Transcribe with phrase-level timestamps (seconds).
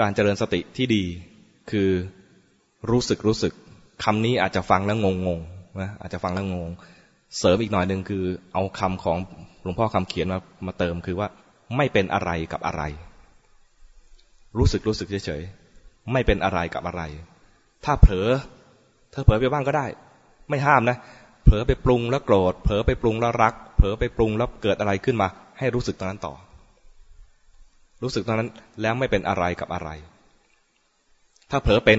[0.00, 1.04] การเจริญสติที่ดี
[1.70, 1.90] คือ
[2.90, 3.52] รู้สึกรู้สึก
[4.04, 5.40] คำนี้อาจจะฟังแล้วงงง
[5.80, 6.70] นะอาจจะฟังแล้วงง
[7.38, 8.24] เสริมอีกหน่อยหนึ่งคือ
[8.54, 9.18] เอาคำของ
[9.62, 11.28] หลวงพ่อคำเขียนมามาเติมคือว่า
[11.76, 12.82] ไม่เป็นอะไรกับอะไร
[14.58, 17.02] รู้สึกรู้สึกเฉยๆไม่เป็นอะไรกับอะไร
[17.84, 18.28] ถ้าเผลอ
[19.14, 19.86] ถ้าเผลอไปบ้างก็ได้
[20.48, 20.96] ไม่ห้ามนะ
[21.44, 25.28] เผลอไปปรุงแล้วโกรธ เผลอไปปรุงแล้วรัก เผลอไปปรุงแล้วเกิดอะไรขึ้นมา
[25.58, 26.34] ให้รู้สึกตรงนั้นต่อ
[28.02, 28.50] รู้สึกตรงนั้น
[28.82, 29.90] แล้วไม่เป็นอะไรกับอะไร
[31.50, 31.98] ถ้าเผลอเป็น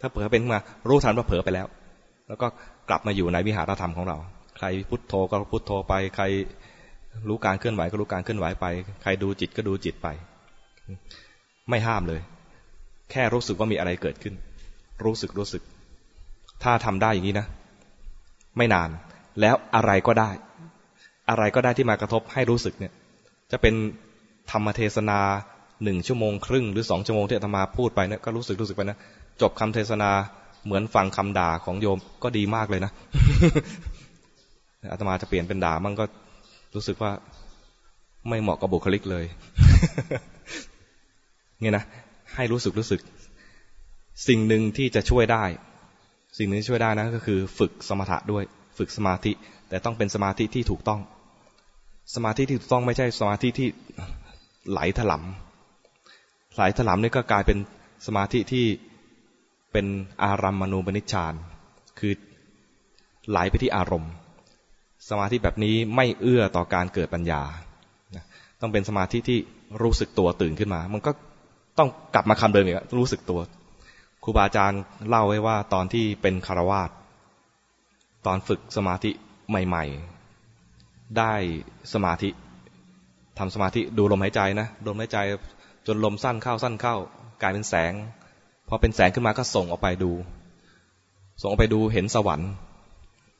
[0.00, 1.66] ถ้าเผลอเป็นมา รู้ทันว่าเผลอไปแล้ว
[2.28, 2.46] แล้วก็
[2.88, 4.16] กลับมาอยู่ในวิหารธรรมของเรา
[4.56, 6.24] ใครพุทโธก็พุทโธไป ใคร
[7.28, 8.66] รู้การเคลื่อนไหวก็รู้การเคลื่อนไหวไป
[9.02, 10.08] ใครดูจิตก็ดูจิตไป
[11.70, 12.20] ไม่ห้ามเลย
[13.10, 14.34] แค่รู้สึกว่ามีอะไรเกิดขึ้น
[15.04, 15.62] รู้สึกรู้สึก
[16.62, 17.46] ถ้าทำได้อย่างนี้นะ
[18.56, 18.88] ไม่นาน
[19.40, 20.30] แล้วอะไรก็ได้
[21.30, 22.92] อะไรก็ได้ที่มากระทบให้รู้สึกเนี่ย
[23.52, 23.74] จะเป็น
[24.56, 25.20] รรมเทศนา
[25.84, 28.98] หนึ่งชั่วโมงครึ่งหรือสองชั่วโมงที่อาตมาพูดไปเนี่ยก็รู้สึกรู้สึกไปนะ
[29.40, 30.10] จบคำเทศนา
[30.64, 32.92] เหมือนฟังคำด่าของโยมก็ดีมากเลยนะ
[34.92, 36.04] อาตมาจะเปลี่ยนเป็นด่ามันก็
[36.74, 37.12] รู้สึกว่า
[38.28, 39.24] ไม่เหมาะกับบุคลิกเลย
[41.60, 41.84] เนี่ยนะ
[42.34, 43.00] ให้รู้สึกรู้สึก
[44.28, 45.44] สิ่งหนึ่งที่จะช่วยได้
[46.38, 48.44] สิ่งหนึ่งที่ช่วยได้นะก็คือ ฝึกสมถะด้วย
[48.78, 49.32] ฝึกสมาธิ
[49.68, 51.00] แต่ต้องเป็นสมาธิที่ถูกต้อง
[52.14, 53.68] สมาธิที่ถูกต้องไม่ใช่สมาธิที่
[54.70, 57.58] ไหลถลำไหลถลำนี่ก็กลายเป็น
[58.06, 58.66] สมาธิที่
[59.72, 59.86] เป็น
[60.22, 61.34] อารัมมณูปนิชฌาน
[61.98, 62.12] คือ
[63.28, 64.12] ไหลไปที่อารมณ์
[65.08, 67.42] สมาธิแบบนี้ไม่เอื้อต่อการเกิดปัญญา
[68.60, 69.38] ต้องเป็นสมาธิที่
[69.82, 71.10] รู้สึกตัวตื่นขึ้นมา มันก็
[71.78, 73.40] ต้องกลับมาคำเดิมอีกรู้สึกตัว
[74.24, 76.90] ครูบาอาจารย์เล่าไว้ว่าตอนที่เป็นคารวาส
[78.26, 79.10] ตอนฝึกสมาธิ
[79.48, 79.84] ใหม่
[80.50, 81.32] ๆ ได้
[81.92, 82.28] สมาธิ
[83.38, 85.18] ทำสมาธิดูลมหายใจนะลมหายใจ
[85.86, 86.96] จนลมสั้นเข้าสั้นเข้า
[87.42, 87.92] กลายเป็นแสง
[88.68, 90.12] พอเป็นแสงขึ้นมาก็ส่งออกไปดู
[91.40, 92.50] ส่งออกไปดูเห็นสวรรค์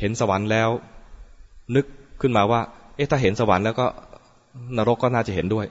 [0.00, 0.70] เห็นสวรรค์แล้ว
[1.74, 1.86] นึก
[2.20, 2.60] ขึ้นมาว่า
[2.96, 3.86] เอ๊ะถ้าเห็นสวรรค์แล้วก็
[4.76, 5.66] นรกก็น่าจะเห็นด้วย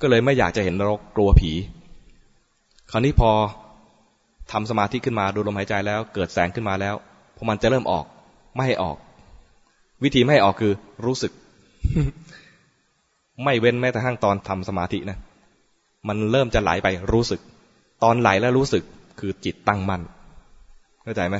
[0.00, 1.52] ก็เลยไม่อยากจะเห็นนรกกลัวผี
[2.90, 3.30] คราวนี้พอ
[4.52, 6.94] ทำสมาธิขึ้นมาดูลมหายใจแล้ว เกิดแสงขึ้นมาแล้ว
[7.36, 8.04] พอมันจะเริ่มออก
[8.54, 8.96] ไม่ให้ออก
[10.02, 10.72] วิธีไม่ให้ออกคือ
[11.06, 11.32] รู้สึก
[13.44, 15.18] ไม่เว้นแม้แต่ห้างตอนทำสมาธินะ
[16.08, 17.40] มันเริ่มจะไหลไปรู้สึก
[18.04, 18.82] ตอนไหลแล้วรู้สึก
[19.20, 20.02] คือจิตตั้งมั่น
[21.02, 21.36] เข้าใจไหม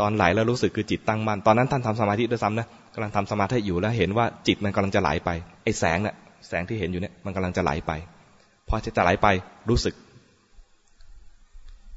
[0.00, 5.30] ตอนไหลแล้วรู้สึกคือจิตตั้งมั่นตอนนั้นท่านทำสมาธิด้วยซ้ำนะกำลังทำสมาธิอยู่แล้วเห็นว่าจิตมันกำลังจะไหลไป
[5.64, 6.14] ไอ้แสงเนี่ย
[6.48, 7.92] แสงที่เห็นอยู่เนี่ยมันกำลังจะไหลไป
[8.68, 9.26] พอจะไหลไป
[9.68, 9.94] รู้สึก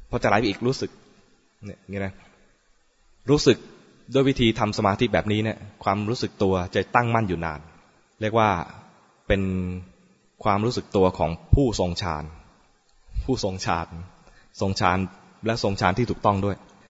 [0.10, 0.92] พอจะไหลไปอีกรู้สึก
[1.66, 2.14] เนี่ยนี่นะ
[3.30, 3.58] รู้สึก
[4.14, 7.60] ด้วยวิธีทำสมาธิแบบนี้เนี่ยความรู้สึกตัวจะตั้งมั่นอยู่นาน
[8.22, 8.50] เรียกว่า
[9.28, 9.42] เป็น
[10.44, 12.24] ความรู้สึกตัวของผู้ทรงฌาน
[13.26, 13.88] ผู้ทรงฌาน
[14.62, 14.98] ทรงฌาน
[15.46, 16.58] และทรงฌานที่ถูกต้องด้วย